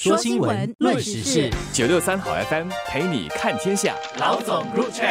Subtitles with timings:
[0.00, 3.96] 说新闻，论时事，九六三好 FM 陪你看天下。
[4.20, 5.04] 老总入场。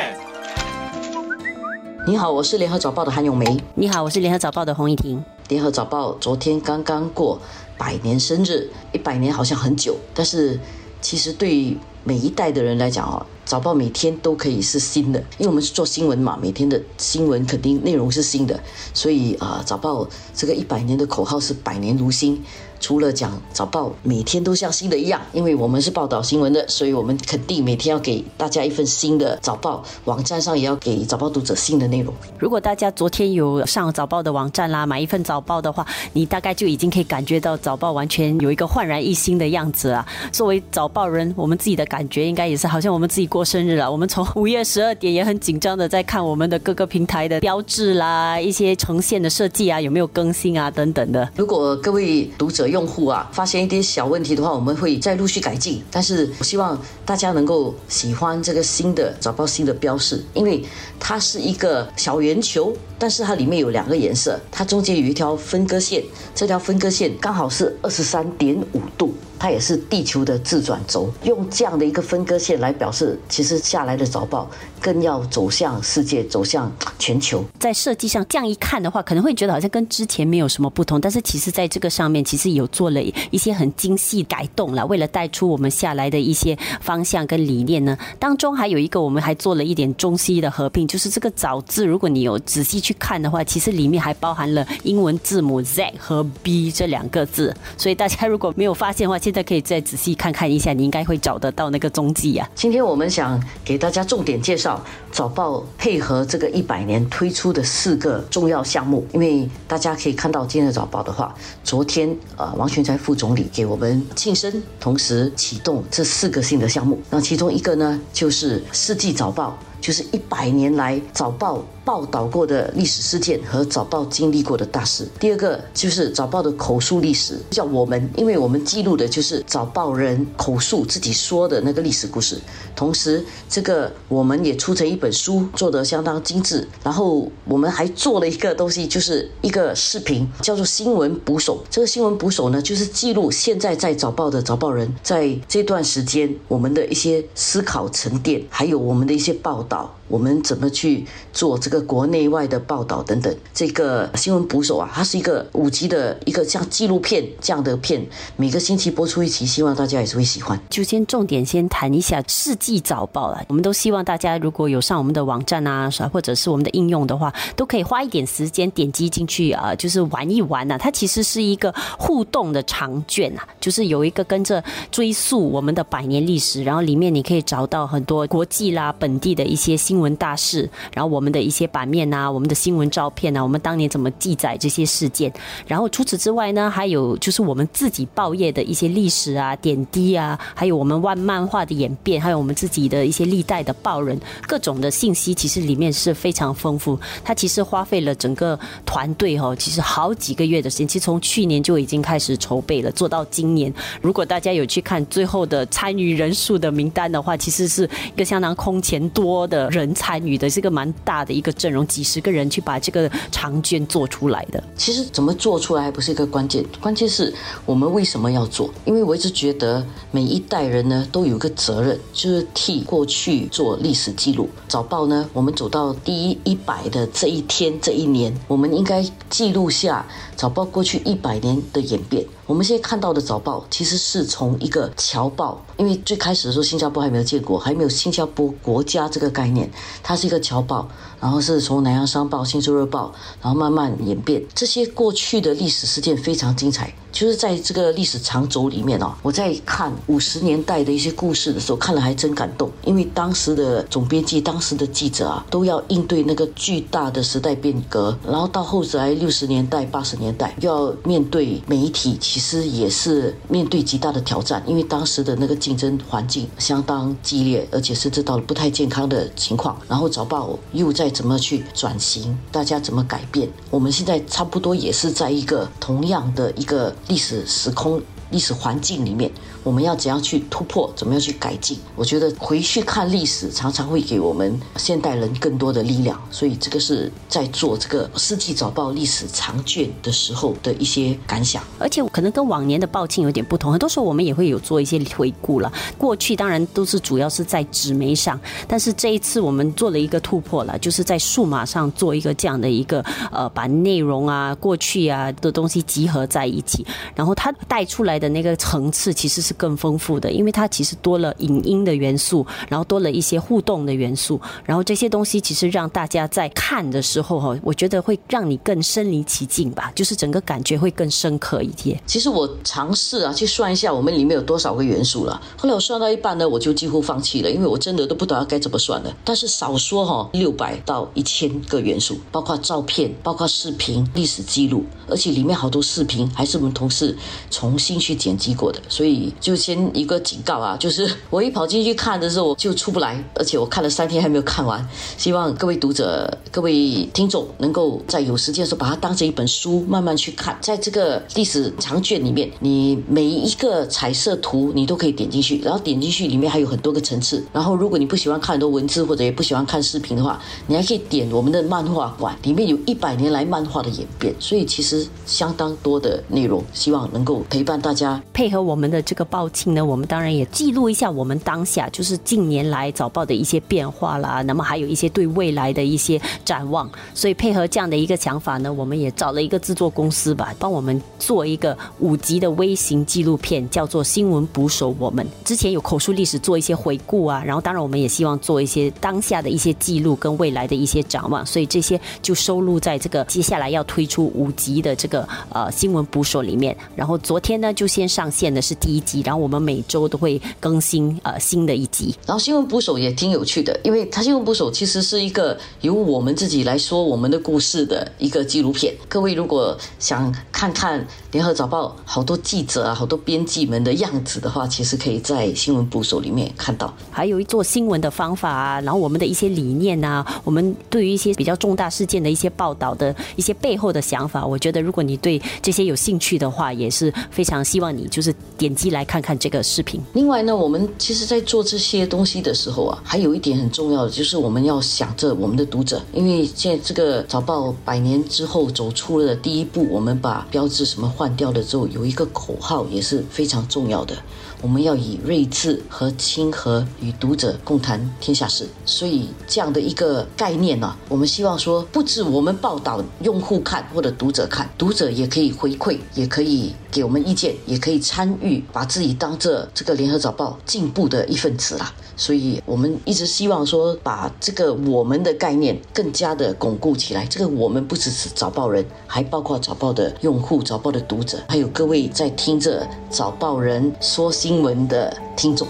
[2.08, 3.62] 你好，我是联合早报的韩永梅。
[3.76, 5.22] 你好，我是联合早报的洪怡婷。
[5.50, 7.38] 联合早报昨天刚刚过
[7.78, 10.58] 百年生日，一百年好像很久，但是
[11.02, 11.76] 其实对
[12.06, 18.58] 每一代的人来讲哦，早报每天都可以是新的，因为我们是做新闻嘛，每天的新闻肯定内容是新的，
[18.94, 22.42] 所以啊，早报这个一百年的口号是百年如新。
[22.80, 29.84] 除了讲早报每天都像新的一样，因为我们是报道新闻的，所以我们肯定每天要给大家一份新的早报。
[30.06, 32.14] 网站上也要给早报读者新的内容。
[32.40, 40.06] 如果大家昨天有上早报的网站啦，买一份早报的话，你大概就已经可以感觉到早报完全有一个焕然一新的样子啊。
[40.32, 43.92] 作为早报人，我们自己的感觉应该也是好像我们自己过生日了。
[43.92, 51.28] 我们从午夜十二点也很紧张的在看我们的各个平台的标志啦，一些呈现的设计啊，有没有更新啊等等的。
[51.36, 55.84] 如果各位读者用户啊，发现一点小问题的话，我们会再陆续改进。
[55.92, 60.64] 但是我希望大家能够喜欢这个新的找到新的标识，因为
[61.00, 66.04] 它是一个小圆球，但是它里面有两个颜色，它中间有一条分割线，
[66.36, 69.14] 这条分割线刚好是二十三点五度。
[69.40, 74.50] 它也是地球的自转轴，用这样的一个分割线来表示，其实下来的早报
[74.82, 77.44] 更要走向世界，走向全球。
[77.60, 87.98] 在设计上这样一看的话，可能会觉得好像跟之前没有什么不同，但是其实在这个上面，其实有做了一些很精细改动了，为了带出我们下来的一些方向跟理念呢。
[88.20, 102.50] 当中还有一个，我们还做了一点中西的合并，就是这个早字，如果你有仔细去看的话，其实里面还包含了英文字母 Z 和 B 这两个字，所以大家如果没有发现的话，现在可以再仔细看看一下，你应该会找得到那个踪迹呀。
[102.56, 116.98] 今天我们想给大家重点介绍早报配合这个一百年推出的四个重要项目，因为大家可以看到今天的早报的话，昨天呃王全才副总理给我们庆生，同时启动这四个新的项目。
[117.10, 119.60] 那其中一个呢，就是世纪早报。
[119.80, 125.08] 就是一百年来早报报道过的历史事件和早报经历过的大事。
[125.20, 132.38] 第二个就是早报的口述历史，叫我们，因为我们记录的就是早报人口述自己说的那个历史故事。
[132.76, 136.68] 同时，这个我们也出成一本书，做得相当精致。
[136.84, 141.64] 然后我们还做了一个东西，就是一个视频，叫做新闻捕手。
[141.70, 149.77] 这个新闻捕手呢，就是记录现在在早报的早报人在这段时间我们的一些思考沉淀，还有我们的一些报道。
[149.78, 153.36] 早我们怎么去做这个国内外的报道等等？
[153.54, 158.06] 这个新闻捕手啊，它是一个五集的一个像纪录片这样的片，
[158.38, 160.58] 每个星期播出一期，希望大家也是会喜欢。
[160.70, 163.44] 就先重点先谈一下《世纪早报》了。
[163.50, 170.78] 我们都希望大家如果有上我们的网站啊，或者是我们的应用的话，都可以花一点时间点击进去啊，就是玩一玩呐。
[170.78, 179.97] 它其实是一个互动的长卷啊，就是有一个跟着追溯我们的百年历史，然后里面你可以找到很多国际啦、本地的一些新。
[179.98, 185.34] 新闻大事，然后我们的一些版面啊，我们的新闻照片啊，我们当年怎么记载这些事件？
[185.66, 194.16] 然后除此之外呢，还有就是我们自己报业的一些历史啊、点滴啊，还有我们万漫画的演变，还有我们自己的一些历代的报人
[194.46, 197.00] 各种的信息，其实里面是非常丰富。
[197.24, 203.74] 它其实花费了整个团队哈，其实好几个月的时间，其实从去年就已经开始筹备了，做到今年。
[204.00, 209.87] 如果大家有去看最后的参与人数的名单的话，其实是一个相当空前多的人。
[209.94, 214.64] 参与的是个蛮大的一个阵容，几十个人去把这个长卷做出来的。
[214.76, 217.34] 其实怎么做出来还不是一个关键，关键是
[217.66, 218.70] 我们为什么要做？
[218.86, 224.50] 因为我一直觉得每一代人呢都有个责任，就是替过去做历史记录。
[224.68, 230.06] 早报呢，我们走到第一一百的这一天这一年，我们应该记录下
[230.36, 232.26] 早报过去一百年的演变。
[232.46, 239.70] 我们现在看到的早报，其实是从一个侨报，因为最开始的时候新加坡还没有建国，还没有新加坡国家这个概念，
[240.04, 240.88] 它是一个侨报，
[241.20, 244.44] 然后是从南洋商报、新洲日报，然后慢慢演变。
[244.54, 246.94] 这些过去的历史事件非常精彩。
[247.10, 252.70] 就是在这个历史长轴里面哦，我在看五十年代的一些故事的时候，看了还真感动。
[252.84, 264.62] 因为当时的总编辑、当时的记者啊，都要应对那个巨大的时代变革，然后到后来六十年代、八十年代，又要面对媒体，其实也是面对极大的挑战。
[264.68, 269.67] 因为当时的那个竞争环境相当激烈，而且甚至到了不太健康的情况。
[269.88, 273.50] 然后早报又在怎么去转型，大家怎么改变？
[273.70, 276.94] 我们现在差不多也是在一个同样的一个。
[277.08, 279.32] 历史时空历史环境里面，
[279.64, 281.78] 我们要怎样去突破，怎么样去改进？
[281.96, 286.22] 我觉得回去看历史，常常会给我们现代人更多的力量。
[286.30, 291.64] 所以这个是在做这个《世纪早报》历史长卷的时候的一些感想。
[291.80, 295.72] 而且可能跟往年的报庆有点不同，很多时候我们也会有做一些回顾了。
[295.98, 306.86] 过去当然都是主要是在纸媒上，但是这一次我们做了一个突破了，就是在数码上做一个这样的一个呃，把内容啊、过去啊的东西集合在一起，
[307.16, 322.00] 然后它带出来的那个层次其实是更丰富的，因为它其实多了影音的元素，然后多了一些互动的元素，然后这些东西其实让大家在看的时候哈，我觉得会让你更身临其境吧，就是整个感觉会更深刻一些。
[322.06, 329.16] 其实我尝试啊去算一下我们里面有多少个元素了，后来我算到一半呢，我就几乎放弃了，因为我真的都不知道该怎么算了。
[329.24, 337.16] 但是少说哈，六百到一千个元素，包括照片，包括视频、历史记录，而且里面好多视频还是我们同事
[337.50, 344.88] 重新去剪辑过的，所以就先一个警告啊，就是 我一跑进去看的时候就出不来，而且我看了三天还没有看完。
[345.18, 357.44] 希望各位读者、各位听众能够在有时间的时候把它当成一本书慢慢去看，在这个历史长卷里面，你每一个彩色图你都可以点进去，然后点进去里面还有很多个层次。
[357.52, 368.22] 然后如果你不喜欢看很多文字或者也不喜欢看视频的话，你还可以点我们的漫画馆，里面有一百年来漫画的演变，所以其实相当多的内容，希望能够陪伴大家。
[368.32, 376.90] 配合我们的这个报庆呢，我们当然也记录一下我们当下就是近年来早报的一些变化啦，那么还有一些对未来的一些展望。
[377.14, 384.92] 所以配合这样的一个想法呢，我们也找了一个制作公司吧，帮我们做一个五集的微型纪录片，叫做《新闻捕手》。
[385.00, 396.76] 我们之前有口述历史做一些回顾啊，然后当然我们也希望做一些当下的一些记录跟未来的一些展望，所以这些就收录在这个接下来要推出五集的这个呃新闻捕手里面。
[396.96, 402.14] 然后昨天呢就先上线的是第一集，然后我们每周都会更新呃新的一集。
[402.26, 408.94] 然后新闻捕手也挺有趣的，因为它新闻捕手其实是一个由我们自己来说我们的故事的一个纪录片。
[409.08, 416.94] 各位如果想看看联合早报好多记者啊、好多编辑们的样子的话，其实可以在新闻捕手里面看到。
[417.12, 430.02] 还有一做新闻的方法啊，然后我们的一些理念啊，我们对于一些比较重大事件的一些报道的一些背后的想法，我觉得如果你对这些有兴趣的话，也是非常希望你就是点击来看看这个视频。
[430.14, 444.18] 另外呢，我们其实在做这些东西的时候啊，还有一点很重要的，就是我们要想着我们的读者，因为现在这个早报百年之后走出了第一步，我们把标志什么换掉了之后，有一个口号也是非常重要的。
[444.60, 461.94] 我们要以睿智和亲和与读者共谈天下事，所以这样的一个概念呢，我们希望说，不止我们报道用户看或者读者看，读者也可以回馈，也可以给我们意见，也可以参与，把自己当这这个联合早报进步的一份子啦。
[462.16, 467.24] 所以我们一直希望说，把这个我们的概念更加的巩固起来。
[467.28, 475.68] 这个我们不只是早报人，还包括早报的用户、早报的读者，还有各位在听着早报人说新闻的听众。